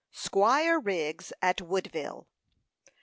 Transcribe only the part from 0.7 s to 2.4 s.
WRIGGS AT WOODVILLE.